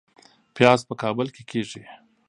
[0.55, 1.83] پیاز په کابل کې کیږي